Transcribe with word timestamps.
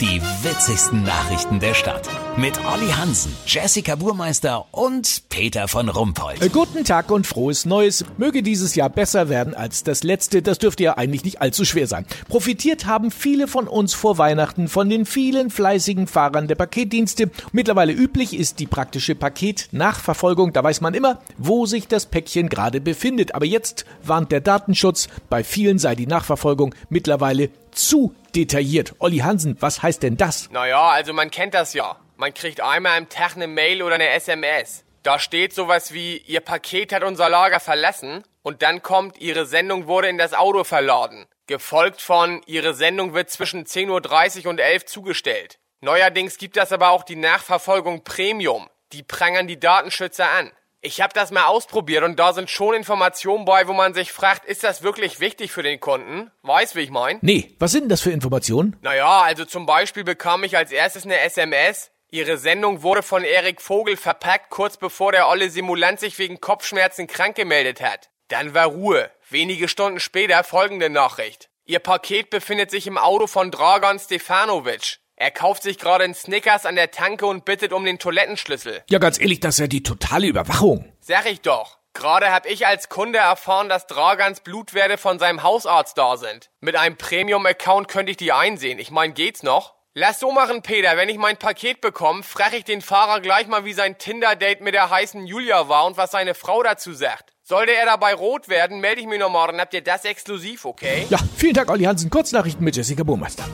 Die 0.00 0.22
witzigsten 0.42 1.02
Nachrichten 1.02 1.60
der 1.60 1.74
Stadt. 1.74 2.08
Mit 2.38 2.58
Olli 2.64 2.88
Hansen, 2.88 3.36
Jessica 3.44 3.96
Burmeister 3.96 4.64
und 4.70 5.24
Peter 5.28 5.68
von 5.68 5.90
Rumpold. 5.90 6.40
Äh, 6.40 6.48
Guten 6.48 6.84
Tag 6.84 7.10
und 7.10 7.26
frohes 7.26 7.66
Neues. 7.66 8.06
Möge 8.16 8.42
dieses 8.42 8.74
Jahr 8.74 8.88
besser 8.88 9.28
werden 9.28 9.54
als 9.54 9.84
das 9.84 10.02
letzte. 10.02 10.40
Das 10.40 10.58
dürfte 10.58 10.84
ja 10.84 10.96
eigentlich 10.96 11.24
nicht 11.24 11.42
allzu 11.42 11.66
schwer 11.66 11.86
sein. 11.86 12.06
Profitiert 12.30 12.86
haben 12.86 13.10
viele 13.10 13.46
von 13.46 13.68
uns 13.68 13.92
vor 13.92 14.16
Weihnachten 14.16 14.68
von 14.68 14.88
den 14.88 15.04
vielen 15.04 15.50
fleißigen 15.50 16.06
Fahrern 16.06 16.48
der 16.48 16.54
Paketdienste. 16.54 17.30
Mittlerweile 17.52 17.92
üblich 17.92 18.32
ist 18.32 18.58
die 18.58 18.66
praktische 18.66 19.14
Paketnachverfolgung. 19.14 20.54
Da 20.54 20.64
weiß 20.64 20.80
man 20.80 20.94
immer, 20.94 21.20
wo 21.36 21.66
sich 21.66 21.88
das 21.88 22.06
Päckchen 22.06 22.48
gerade 22.48 22.80
befindet. 22.80 23.34
Aber 23.34 23.44
jetzt 23.44 23.84
warnt 24.02 24.32
der 24.32 24.40
Datenschutz. 24.40 25.08
Bei 25.28 25.44
vielen 25.44 25.78
sei 25.78 25.94
die 25.94 26.06
Nachverfolgung 26.06 26.74
mittlerweile 26.88 27.50
zu 27.70 28.14
detailliert. 28.34 28.94
Olli 28.98 29.18
Hansen, 29.18 29.56
was 29.60 29.82
heißt 29.82 30.02
denn 30.02 30.16
das? 30.16 30.50
Naja, 30.50 30.88
also 30.90 31.12
man 31.12 31.30
kennt 31.30 31.54
das 31.54 31.74
ja. 31.74 31.96
Man 32.16 32.34
kriegt 32.34 32.60
einmal 32.60 32.98
am 32.98 33.08
Tag 33.08 33.36
eine 33.36 33.46
Mail 33.46 33.82
oder 33.82 33.94
eine 33.94 34.10
SMS. 34.10 34.84
Da 35.02 35.18
steht 35.18 35.54
sowas 35.54 35.94
wie, 35.94 36.18
Ihr 36.18 36.40
Paket 36.40 36.92
hat 36.92 37.02
unser 37.02 37.30
Lager 37.30 37.60
verlassen 37.60 38.22
und 38.42 38.62
dann 38.62 38.82
kommt, 38.82 39.18
Ihre 39.18 39.46
Sendung 39.46 39.86
wurde 39.86 40.08
in 40.08 40.18
das 40.18 40.34
Auto 40.34 40.64
verladen. 40.64 41.26
Gefolgt 41.46 42.02
von, 42.02 42.42
Ihre 42.46 42.74
Sendung 42.74 43.14
wird 43.14 43.30
zwischen 43.30 43.64
10.30 43.64 44.44
Uhr 44.44 44.50
und 44.50 44.60
11 44.60 44.84
zugestellt. 44.84 45.58
Neuerdings 45.80 46.36
gibt 46.36 46.58
das 46.58 46.72
aber 46.72 46.90
auch 46.90 47.02
die 47.02 47.16
Nachverfolgung 47.16 48.04
Premium. 48.04 48.68
Die 48.92 49.02
prangern 49.02 49.46
die 49.46 49.58
Datenschützer 49.58 50.28
an. 50.28 50.52
Ich 50.82 51.02
habe 51.02 51.12
das 51.12 51.30
mal 51.30 51.44
ausprobiert 51.44 52.04
und 52.04 52.18
da 52.18 52.32
sind 52.32 52.48
schon 52.48 52.74
Informationen 52.74 53.44
bei, 53.44 53.68
wo 53.68 53.74
man 53.74 53.92
sich 53.92 54.12
fragt, 54.12 54.46
ist 54.46 54.64
das 54.64 54.82
wirklich 54.82 55.20
wichtig 55.20 55.52
für 55.52 55.62
den 55.62 55.78
Kunden? 55.78 56.30
Weiß, 56.40 56.74
wie 56.74 56.80
ich 56.80 56.90
mein? 56.90 57.18
Nee, 57.20 57.54
was 57.58 57.72
sind 57.72 57.82
denn 57.82 57.88
das 57.90 58.00
für 58.00 58.12
Informationen? 58.12 58.76
Naja, 58.80 59.20
also 59.20 59.44
zum 59.44 59.66
Beispiel 59.66 60.04
bekam 60.04 60.42
ich 60.42 60.56
als 60.56 60.72
erstes 60.72 61.04
eine 61.04 61.20
SMS. 61.20 61.90
Ihre 62.10 62.38
Sendung 62.38 62.82
wurde 62.82 63.02
von 63.02 63.24
Erik 63.24 63.60
Vogel 63.60 63.98
verpackt, 63.98 64.48
kurz 64.48 64.78
bevor 64.78 65.12
der 65.12 65.28
olle 65.28 65.50
Simulant 65.50 66.00
sich 66.00 66.18
wegen 66.18 66.40
Kopfschmerzen 66.40 67.06
krank 67.06 67.36
gemeldet 67.36 67.82
hat. 67.82 68.08
Dann 68.28 68.54
war 68.54 68.66
Ruhe. 68.66 69.10
Wenige 69.28 69.68
Stunden 69.68 70.00
später 70.00 70.42
folgende 70.44 70.88
Nachricht. 70.88 71.50
Ihr 71.66 71.80
Paket 71.80 72.30
befindet 72.30 72.70
sich 72.70 72.86
im 72.86 72.96
Auto 72.96 73.26
von 73.26 73.50
Dragan 73.50 73.98
Stefanovic. 73.98 74.98
Er 75.20 75.30
kauft 75.30 75.62
sich 75.62 75.76
gerade 75.76 76.04
einen 76.04 76.14
Snickers 76.14 76.64
an 76.64 76.76
der 76.76 76.90
Tanke 76.90 77.26
und 77.26 77.44
bittet 77.44 77.74
um 77.74 77.84
den 77.84 77.98
Toilettenschlüssel. 77.98 78.82
Ja, 78.88 78.98
ganz 78.98 79.20
ehrlich, 79.20 79.38
das 79.38 79.56
ist 79.56 79.58
ja 79.58 79.66
die 79.66 79.82
totale 79.82 80.26
Überwachung. 80.26 80.90
Sag 81.00 81.26
ich 81.26 81.42
doch. 81.42 81.76
Gerade 81.92 82.32
hab 82.32 82.46
ich 82.46 82.66
als 82.66 82.88
Kunde 82.88 83.18
erfahren, 83.18 83.68
dass 83.68 83.86
Dragans 83.86 84.40
Blutwerte 84.40 84.96
von 84.96 85.18
seinem 85.18 85.42
Hausarzt 85.42 85.98
da 85.98 86.16
sind. 86.16 86.48
Mit 86.60 86.74
einem 86.74 86.96
Premium-Account 86.96 87.88
könnte 87.88 88.12
ich 88.12 88.16
die 88.16 88.32
einsehen. 88.32 88.78
Ich 88.78 88.90
mein, 88.90 89.12
geht's 89.12 89.42
noch? 89.42 89.74
Lass 89.92 90.20
so 90.20 90.32
machen, 90.32 90.62
Peter. 90.62 90.96
Wenn 90.96 91.10
ich 91.10 91.18
mein 91.18 91.36
Paket 91.36 91.82
bekomme, 91.82 92.22
frage 92.22 92.56
ich 92.56 92.64
den 92.64 92.80
Fahrer 92.80 93.20
gleich 93.20 93.46
mal, 93.46 93.66
wie 93.66 93.74
sein 93.74 93.98
Tinder-Date 93.98 94.62
mit 94.62 94.72
der 94.72 94.88
heißen 94.88 95.26
Julia 95.26 95.68
war 95.68 95.84
und 95.84 95.98
was 95.98 96.12
seine 96.12 96.32
Frau 96.32 96.62
dazu 96.62 96.94
sagt. 96.94 97.34
Sollte 97.42 97.74
er 97.74 97.84
dabei 97.84 98.14
rot 98.14 98.48
werden, 98.48 98.80
melde 98.80 99.02
ich 99.02 99.06
mich 99.06 99.20
nochmal, 99.20 99.48
dann 99.48 99.60
habt 99.60 99.74
ihr 99.74 99.82
das 99.82 100.06
exklusiv, 100.06 100.64
okay? 100.64 101.06
Ja, 101.10 101.18
vielen 101.36 101.52
Dank, 101.52 101.68
Olli 101.68 101.84
Hansen. 101.84 102.08
Kurznachrichten 102.08 102.64
mit 102.64 102.74
Jessica 102.74 103.02
Burmeister. 103.02 103.44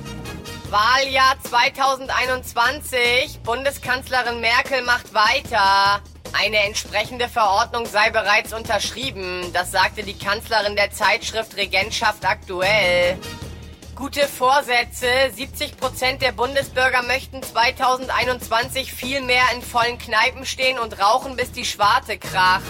Wahljahr 0.70 1.36
2021. 1.48 3.41
Bundeskanzlerin 3.45 4.41
Merkel 4.41 4.83
macht 4.83 5.14
weiter. 5.14 6.00
Eine 6.33 6.58
entsprechende 6.64 7.28
Verordnung 7.28 7.86
sei 7.86 8.11
bereits 8.11 8.53
unterschrieben. 8.53 9.53
Das 9.53 9.70
sagte 9.70 10.03
die 10.03 10.19
Kanzlerin 10.19 10.75
der 10.75 10.91
Zeitschrift 10.91 11.56
Regentschaft 11.56 12.25
aktuell. 12.25 13.17
Gute 13.95 14.27
Vorsätze. 14.27 15.06
70 15.33 15.77
Prozent 15.77 16.20
der 16.20 16.33
Bundesbürger 16.33 17.03
möchten 17.03 17.42
2021 17.42 18.92
viel 18.92 19.20
mehr 19.23 19.45
in 19.55 19.62
vollen 19.62 19.98
Kneipen 19.98 20.45
stehen 20.45 20.80
und 20.80 21.01
rauchen, 21.01 21.36
bis 21.36 21.52
die 21.52 21.64
Schwarte 21.64 22.18
kracht. 22.18 22.62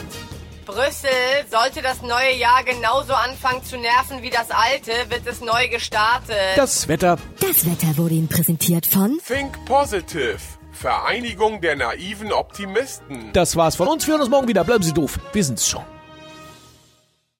Brüssel, 0.66 1.09
sollte 1.50 1.81
das 1.81 2.03
neue 2.03 2.34
Jahr 2.34 2.62
genauso 2.65 3.15
anfangen 3.15 3.65
zu 3.65 3.78
nerven 3.78 4.21
wie 4.22 4.31
das 4.31 4.50
alte, 4.50 4.93
wird 5.09 5.27
es 5.27 5.41
neu 5.41 5.69
gestartet. 5.69 6.37
Das 6.56 6.88
Wetter. 6.88 7.16
Das 7.41 7.65
Wetter 7.65 7.97
wurde 7.97 8.15
Ihnen 8.15 8.28
präsentiert 8.28 8.84
von 8.84 9.19
Think 9.27 9.65
Positive. 9.65 10.38
Vereinigung 10.72 11.62
der 11.62 11.77
naiven 11.77 12.32
Optimisten. 12.32 13.32
Das 13.32 13.56
war's 13.56 13.77
von 13.77 13.88
uns. 13.88 14.06
Wir 14.06 14.12
hören 14.12 14.21
uns 14.21 14.31
morgen 14.31 14.49
wieder. 14.49 14.65
Bleiben 14.65 14.82
Sie 14.82 14.93
doof. 14.93 15.19
Wir 15.32 15.44
sind's 15.44 15.66
schon. 15.66 15.84